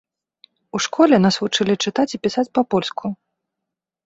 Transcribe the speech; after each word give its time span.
У 0.79 0.79
школе 0.85 1.19
нас 1.25 1.35
вучылі 1.43 1.73
чытаць 1.87 2.07
і 2.19 2.21
пісаць 2.25 2.45
па-польску. 2.61 3.05